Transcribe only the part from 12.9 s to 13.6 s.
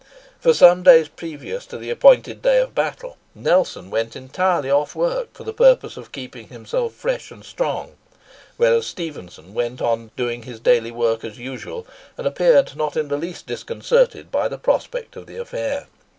in the least